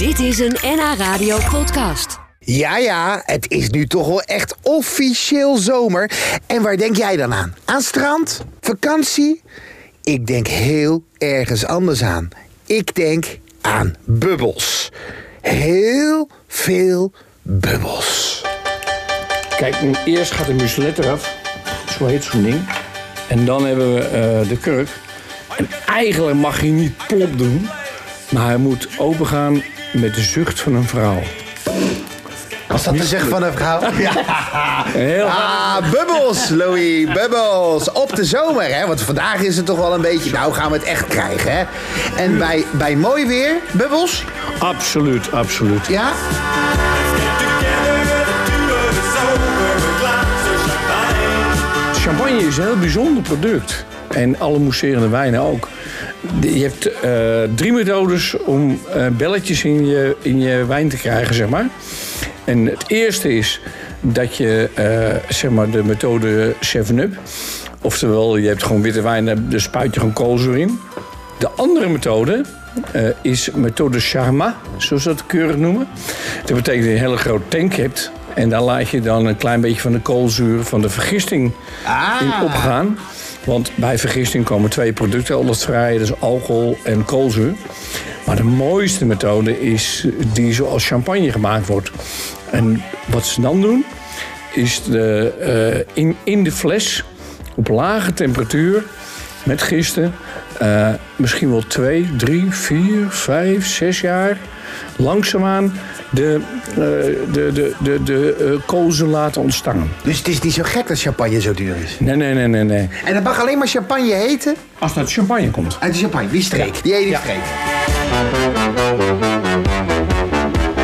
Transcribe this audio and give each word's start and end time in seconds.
Dit 0.00 0.18
is 0.18 0.38
een 0.38 0.56
NH 0.62 0.94
Radio 0.98 1.38
podcast. 1.50 2.18
Ja, 2.38 2.76
ja, 2.78 3.22
het 3.24 3.50
is 3.50 3.68
nu 3.68 3.86
toch 3.86 4.06
wel 4.06 4.22
echt 4.22 4.54
officieel 4.62 5.56
zomer. 5.56 6.10
En 6.46 6.62
waar 6.62 6.76
denk 6.76 6.96
jij 6.96 7.16
dan 7.16 7.34
aan? 7.34 7.54
Aan 7.64 7.80
strand? 7.80 8.44
Vakantie? 8.60 9.42
Ik 10.02 10.26
denk 10.26 10.46
heel 10.46 11.04
ergens 11.18 11.64
anders 11.66 12.02
aan. 12.02 12.28
Ik 12.66 12.94
denk 12.94 13.38
aan 13.60 13.94
bubbels. 14.04 14.90
Heel 15.40 16.28
veel 16.46 17.12
bubbels. 17.42 18.44
Kijk, 19.56 19.76
eerst 20.04 20.32
gaat 20.32 20.46
de 20.46 20.54
muselet 20.54 20.98
eraf. 20.98 21.36
Zo 21.98 22.06
heet 22.06 22.24
zo'n 22.24 22.42
ding. 22.42 22.68
En 23.28 23.44
dan 23.44 23.66
hebben 23.66 23.94
we 23.94 24.00
eh, 24.00 24.48
de 24.48 24.58
kurk. 24.58 24.88
En 25.56 25.68
eigenlijk 25.86 26.36
mag 26.36 26.60
hij 26.60 26.70
niet 26.70 27.06
plop 27.06 27.38
doen. 27.38 27.68
Maar 28.30 28.46
hij 28.46 28.56
moet 28.56 28.88
opengaan 28.98 29.62
met 29.92 30.14
de 30.14 30.22
zucht 30.22 30.60
van 30.60 30.74
een 30.74 30.84
vrouw. 30.88 31.22
Was 32.68 32.84
dat 32.84 32.96
te 32.96 33.04
zeggen 33.04 33.28
van 33.30 33.42
een 33.42 33.52
vrouw? 33.52 33.80
Ja. 33.98 34.12
Heel 34.86 35.26
Ah, 35.26 35.76
bubbels, 35.90 36.48
Louis, 36.48 37.12
bubbels. 37.12 37.92
Op 37.92 38.16
de 38.16 38.24
zomer, 38.24 38.74
hè? 38.74 38.86
Want 38.86 39.00
vandaag 39.00 39.40
is 39.40 39.56
het 39.56 39.66
toch 39.66 39.78
wel 39.78 39.94
een 39.94 40.00
beetje... 40.00 40.30
Nou 40.30 40.52
gaan 40.52 40.70
we 40.70 40.76
het 40.76 40.86
echt 40.86 41.06
krijgen, 41.06 41.52
hè? 41.56 41.64
En 42.22 42.38
bij, 42.38 42.64
bij 42.70 42.96
mooi 42.96 43.26
weer, 43.26 43.52
bubbels? 43.72 44.24
Absoluut, 44.58 45.32
absoluut. 45.32 45.86
Ja? 45.86 46.12
Champagne 51.94 52.46
is 52.46 52.56
een 52.56 52.64
heel 52.64 52.78
bijzonder 52.78 53.22
product. 53.22 53.84
En 54.08 54.38
alle 54.38 54.58
mousserende 54.58 55.08
wijnen 55.08 55.40
ook. 55.40 55.68
Je 56.40 56.62
hebt 56.62 57.00
eh, 57.00 57.54
drie 57.54 57.72
methodes 57.72 58.36
om 58.36 58.80
eh, 58.94 59.06
belletjes 59.06 59.64
in 59.64 59.86
je, 59.86 60.16
in 60.22 60.40
je 60.40 60.66
wijn 60.66 60.88
te 60.88 60.96
krijgen, 60.96 61.34
zeg 61.34 61.48
maar. 61.48 61.68
En 62.44 62.66
het 62.66 62.84
eerste 62.86 63.36
is 63.36 63.60
dat 64.00 64.36
je 64.36 64.68
eh, 64.74 65.34
zeg 65.34 65.50
maar 65.50 65.70
de 65.70 65.84
methode 65.84 66.54
7-up. 66.54 67.14
Oftewel, 67.82 68.36
je 68.36 68.48
hebt 68.48 68.62
gewoon 68.62 68.82
witte 68.82 69.02
wijn, 69.02 69.24
daar 69.24 69.60
spuit 69.60 69.94
je 69.94 70.00
gewoon 70.00 70.14
koolzuur 70.14 70.58
in. 70.58 70.78
De 71.38 71.50
andere 71.50 71.88
methode 71.88 72.44
is 73.22 73.50
methode 73.50 74.00
Charma, 74.00 74.56
zoals 74.76 75.02
ze 75.02 75.08
dat 75.08 75.26
keurig 75.26 75.56
noemen. 75.56 75.88
Dat 76.44 76.56
betekent 76.56 76.64
dat 76.64 76.74
je 76.84 76.90
een 76.90 76.98
hele 76.98 77.16
grote 77.16 77.48
tank 77.48 77.74
hebt. 77.74 78.10
En 78.34 78.48
daar 78.48 78.62
laat 78.62 78.88
je 78.88 79.00
dan 79.00 79.26
een 79.26 79.36
klein 79.36 79.60
beetje 79.60 79.80
van 79.80 79.92
de 79.92 80.00
koolzuur 80.00 80.64
van 80.64 80.80
de 80.80 80.88
vergisting 80.88 81.52
in 82.20 82.44
opgaan. 82.44 82.98
Want 83.44 83.70
bij 83.74 83.98
vergisting 83.98 84.44
komen 84.44 84.70
twee 84.70 84.92
producten 84.92 85.34
altijd 85.34 85.64
vrij. 85.64 85.96
Is 85.96 86.20
alcohol 86.20 86.76
en 86.84 87.04
koolzuur. 87.04 87.54
Maar 88.26 88.36
de 88.36 88.44
mooiste 88.44 89.04
methode 89.04 89.60
is 89.60 90.06
die 90.32 90.52
zoals 90.52 90.86
champagne 90.86 91.32
gemaakt 91.32 91.66
wordt. 91.66 91.90
En 92.50 92.82
wat 93.06 93.26
ze 93.26 93.40
dan 93.40 93.60
doen, 93.60 93.84
is 94.54 94.82
de, 94.82 95.32
eh, 95.40 96.02
in, 96.04 96.16
in 96.24 96.44
de 96.44 96.52
fles 96.52 97.04
op 97.54 97.68
lage 97.68 98.12
temperatuur 98.12 98.84
met 99.44 99.62
gisten. 99.62 100.14
eh, 100.58 100.88
misschien 101.16 101.50
wel 101.50 101.66
twee, 101.66 102.10
drie, 102.16 102.46
vier, 102.50 103.06
vijf, 103.08 103.66
zes 103.66 104.00
jaar. 104.00 104.36
Langzaamaan 104.96 105.72
de, 106.10 106.40
eh, 106.70 106.76
de, 107.32 107.50
de, 107.52 107.74
de, 107.78 108.02
de 108.02 108.34
eh, 108.60 108.66
koolzuur 108.66 109.06
laten 109.08 109.42
ontstaan. 109.42 109.88
Dus 110.02 110.18
het 110.18 110.28
is 110.28 110.40
niet 110.40 110.52
zo 110.54 110.62
gek 110.64 110.88
dat 110.88 111.00
champagne 111.00 111.40
zo 111.40 111.52
duur 111.52 111.76
is. 111.84 111.96
Nee, 111.98 112.16
nee, 112.16 112.34
nee, 112.34 112.46
nee, 112.46 112.64
nee. 112.64 112.88
En 113.04 113.14
het 113.14 113.24
mag 113.24 113.40
alleen 113.40 113.58
maar 113.58 113.66
champagne 113.68 114.14
heten 114.14 114.54
Als 114.78 114.94
dat 114.94 115.12
champagne 115.12 115.50
komt. 115.50 115.76
uit 115.80 115.92
de 115.92 115.98
champagne. 115.98 116.28
Die 116.30 116.42
streek, 116.42 116.82
die 116.82 116.94
ene 116.96 117.10
Ja. 117.10 117.20
streek. 117.20 117.40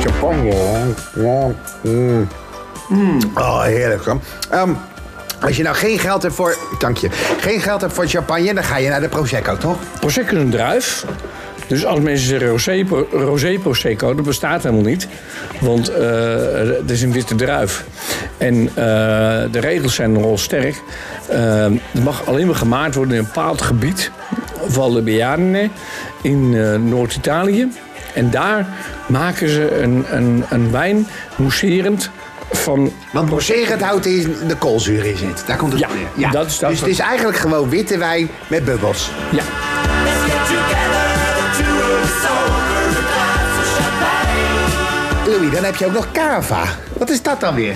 Champagne, 0.00 0.54
hè? 0.54 0.84
ja. 1.22 1.54
mm. 1.82 2.28
Oh, 3.34 3.62
heerlijk. 3.62 4.04
hoor. 4.04 4.20
Als 5.40 5.56
je 5.56 5.62
nou 5.62 5.76
geen 5.76 5.98
geld 5.98 6.22
hebt 6.22 6.34
voor... 6.34 6.56
Dank 6.78 6.96
je. 6.96 7.08
Geen 7.40 7.60
geld 7.60 7.80
hebt 7.80 7.92
voor 7.92 8.06
champagne, 8.06 8.54
dan 8.54 8.64
ga 8.64 8.76
je 8.76 8.88
naar 8.88 9.00
de 9.00 9.08
Prosecco, 9.08 9.56
toch? 9.56 9.76
Prosecco 10.00 10.36
is 10.36 10.42
een 10.42 10.50
druif. 10.50 11.04
Dus 11.66 11.84
als 11.84 12.00
mensen 12.00 12.26
zeggen 12.26 12.48
rosé, 13.10 13.58
prosecco, 13.58 14.14
dat 14.14 14.24
bestaat 14.24 14.62
helemaal 14.62 14.84
niet. 14.84 15.08
Want 15.60 15.88
eh, 15.88 16.08
het 16.56 16.90
is 16.90 17.02
een 17.02 17.12
witte 17.12 17.34
druif. 17.34 17.84
En 18.38 18.68
eh, 18.68 18.74
de 19.50 19.60
regels 19.60 19.94
zijn 19.94 20.12
nogal 20.12 20.38
sterk. 20.38 20.82
Eh, 21.28 21.64
het 21.90 22.04
mag 22.04 22.26
alleen 22.26 22.46
maar 22.46 22.54
gemaakt 22.54 22.94
worden 22.94 23.14
in 23.14 23.20
een 23.20 23.26
bepaald 23.26 23.62
gebied. 23.62 24.10
Valle 24.66 25.02
Biane 25.02 25.68
in 26.22 26.54
eh, 26.54 26.74
Noord-Italië. 26.74 27.68
En 28.14 28.30
daar 28.30 28.66
maken 29.06 29.48
ze 29.48 29.80
een, 29.80 30.04
een, 30.10 30.44
een 30.48 30.70
wijn 30.70 31.06
mousserend 31.36 32.10
van 32.52 32.92
Want 33.12 33.30
mousserend 33.30 33.82
houdt 33.82 34.06
in 34.06 34.36
de 34.48 34.56
koolzuur 34.56 35.04
in 35.04 35.16
zit. 35.16 35.42
Daar 35.46 35.56
komt 35.56 35.72
het 35.72 35.80
Ja, 35.80 35.86
op 35.88 35.94
neer. 36.16 36.30
dat 36.30 36.46
is- 36.46 36.58
dat 36.58 36.68
dus 36.70 36.78
is- 36.78 36.84
het 36.84 36.90
is 36.94 36.98
eigenlijk 36.98 37.38
gewoon 37.38 37.68
witte 37.68 37.98
wijn 37.98 38.28
met 38.48 38.64
bubbels. 38.64 39.10
Ja. 39.30 39.42
Louis, 45.26 45.50
dan 45.54 45.64
heb 45.64 45.76
je 45.76 45.86
ook 45.86 45.92
nog 45.92 46.12
cava. 46.12 46.62
Wat 46.98 47.10
is 47.10 47.22
dat 47.22 47.40
dan 47.40 47.54
weer? 47.54 47.74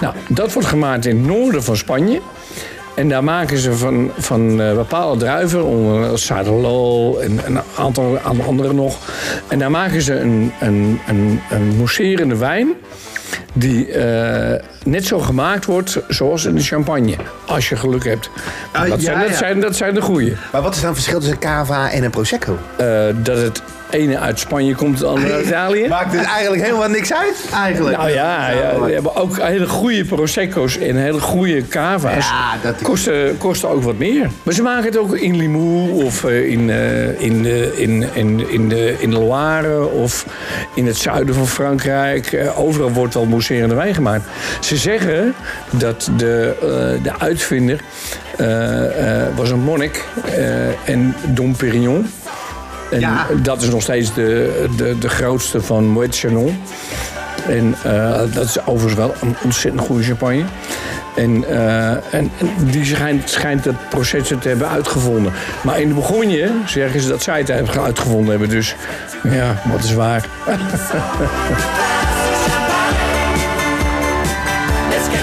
Nou, 0.00 0.14
dat 0.28 0.52
wordt 0.52 0.68
gemaakt 0.68 1.06
in 1.06 1.16
het 1.16 1.26
noorden 1.26 1.62
van 1.64 1.76
Spanje. 1.76 2.20
En 2.94 3.08
daar 3.08 3.24
maken 3.24 3.58
ze 3.58 3.72
van, 3.72 4.10
van 4.18 4.60
eh, 4.60 4.74
bepaalde 4.74 5.18
druiven, 5.18 5.64
onder 5.64 6.18
Sadelo 6.18 7.16
en 7.18 7.40
een 7.46 7.60
aantal, 7.78 8.18
aantal 8.24 8.44
andere 8.46 8.72
nog. 8.72 8.96
En 9.48 9.58
daar 9.58 9.70
maken 9.70 10.02
ze 10.02 10.14
een, 10.18 10.52
een, 10.60 11.00
een, 11.06 11.40
een 11.50 11.76
mousserende 11.76 12.36
wijn. 12.36 12.68
Die 13.52 13.92
eh, 13.92 14.60
net 14.84 15.06
zo 15.06 15.18
gemaakt 15.18 15.64
wordt 15.64 15.98
zoals 16.08 16.44
in 16.44 16.54
de 16.54 16.62
champagne. 16.62 17.14
Als 17.46 17.68
je 17.68 17.76
geluk 17.76 18.04
hebt. 18.04 18.30
Ah, 18.72 18.88
dat, 18.88 19.00
ja, 19.02 19.04
zijn, 19.04 19.18
dat, 19.20 19.28
ja. 19.28 19.36
zijn, 19.36 19.60
dat 19.60 19.76
zijn 19.76 19.94
de 19.94 20.00
goeie. 20.00 20.36
Maar 20.52 20.62
wat 20.62 20.74
is 20.74 20.80
dan 20.80 20.90
het 20.90 20.98
verschil 20.98 21.20
tussen 21.20 21.38
cava 21.38 21.90
en 21.90 22.04
een 22.04 22.10
prosecco? 22.10 22.58
Eh, 22.76 22.86
dat 23.22 23.36
het 23.36 23.62
ene 23.90 24.18
uit 24.18 24.38
Spanje 24.38 24.74
komt, 24.74 24.98
het 24.98 25.08
andere 25.08 25.32
uit 25.32 25.46
Italië. 25.46 25.88
Maakt 25.88 26.12
het 26.16 26.24
eigenlijk 26.26 26.62
helemaal 26.62 26.88
niks 26.88 27.12
uit, 27.12 27.34
eigenlijk. 27.54 27.96
Nou 27.96 28.10
ja, 28.10 28.50
ja, 28.50 28.80
we 28.80 28.92
hebben 28.92 29.16
ook 29.16 29.38
hele 29.40 29.66
goede 29.68 30.04
prosecco's 30.04 30.78
en 30.78 30.96
hele 30.96 31.20
goede 31.20 31.68
cava's. 31.68 32.28
Ja, 32.28 32.52
dat- 32.62 32.82
kosten, 32.82 33.38
kosten 33.38 33.68
ook 33.68 33.82
wat 33.82 33.98
meer. 33.98 34.30
Maar 34.42 34.54
ze 34.54 34.62
maken 34.62 34.84
het 34.84 34.96
ook 34.96 35.16
in 35.16 35.36
Limoux 35.36 36.04
of 36.04 36.24
eh, 36.24 36.50
in, 36.50 36.70
in, 37.18 37.42
de, 37.42 37.72
in, 37.76 38.04
in, 38.14 38.50
in, 38.50 38.68
de, 38.68 38.96
in 38.98 39.10
de 39.10 39.18
Loire 39.18 39.86
of 39.88 40.26
in 40.74 40.86
het 40.86 40.96
zuiden 40.96 41.34
van 41.34 41.46
Frankrijk. 41.46 42.52
Overal 42.56 42.90
wordt 42.92 43.16
al 43.24 43.30
mousserende 43.30 43.74
wijn 43.74 43.94
gemaakt. 43.94 44.24
Ze 44.60 44.76
zeggen 44.76 45.34
dat 45.70 46.10
de, 46.16 46.54
eh, 46.60 47.02
de 47.02 47.18
uitvinder 47.18 47.80
eh, 48.36 49.20
eh, 49.22 49.28
was 49.36 49.50
een 49.50 49.60
monnik 49.60 50.04
eh, 50.24 50.88
en 50.88 51.14
Dom 51.26 51.56
Pérignon. 51.56 52.10
En 52.90 53.00
Ja. 53.00 53.26
dat 53.42 53.62
is 53.62 53.68
nog 53.68 53.82
steeds 53.82 54.14
de, 54.14 54.64
de, 54.76 54.98
de 54.98 55.08
grootste 55.08 55.60
van 55.62 55.84
Moet 55.88 56.16
Chanon. 56.18 56.60
En 57.48 57.74
eh, 57.82 58.20
dat 58.32 58.44
is 58.44 58.66
overigens 58.66 58.94
wel 58.94 59.14
een 59.20 59.36
ontzettend 59.44 59.82
goede 59.86 60.02
champagne. 60.02 60.42
En, 61.16 61.44
eh, 61.48 61.90
en, 61.90 62.00
en 62.12 62.30
die 62.70 62.84
schijnt, 62.84 63.30
schijnt 63.30 63.64
dat 63.64 63.74
proces 63.88 64.28
te 64.28 64.48
hebben 64.48 64.68
uitgevonden. 64.68 65.32
Maar 65.62 65.80
in 65.80 65.88
de 65.88 65.94
begonje 65.94 66.50
zeggen 66.66 67.00
ze 67.00 67.08
dat 67.08 67.22
zij 67.22 67.38
het 67.38 67.48
hebben 67.48 67.82
uitgevonden 67.82 68.30
hebben. 68.30 68.48
Dus 68.48 68.74
ja, 69.22 69.54
wat 69.72 69.84
is 69.84 69.92
waar. 69.94 70.26